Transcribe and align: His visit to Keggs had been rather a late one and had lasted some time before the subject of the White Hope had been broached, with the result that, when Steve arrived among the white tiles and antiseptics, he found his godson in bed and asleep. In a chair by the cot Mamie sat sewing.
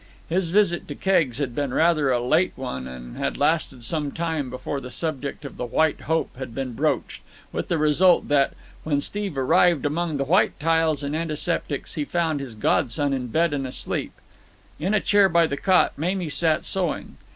His 0.29 0.49
visit 0.49 0.87
to 0.87 0.95
Keggs 0.95 1.37
had 1.37 1.53
been 1.53 1.71
rather 1.75 2.09
a 2.09 2.19
late 2.19 2.53
one 2.55 2.87
and 2.87 3.17
had 3.17 3.37
lasted 3.37 3.83
some 3.83 4.11
time 4.11 4.49
before 4.49 4.81
the 4.81 4.89
subject 4.89 5.45
of 5.45 5.57
the 5.57 5.65
White 5.65 6.01
Hope 6.07 6.35
had 6.37 6.55
been 6.55 6.73
broached, 6.73 7.21
with 7.51 7.67
the 7.67 7.77
result 7.77 8.27
that, 8.27 8.53
when 8.83 8.99
Steve 8.99 9.37
arrived 9.37 9.85
among 9.85 10.17
the 10.17 10.23
white 10.25 10.59
tiles 10.59 11.03
and 11.03 11.15
antiseptics, 11.15 11.93
he 11.93 12.03
found 12.03 12.39
his 12.39 12.55
godson 12.55 13.13
in 13.13 13.27
bed 13.27 13.53
and 13.53 13.67
asleep. 13.67 14.13
In 14.79 14.95
a 14.95 14.99
chair 14.99 15.29
by 15.29 15.45
the 15.45 15.55
cot 15.55 15.93
Mamie 15.97 16.29
sat 16.31 16.65
sewing. 16.65 17.17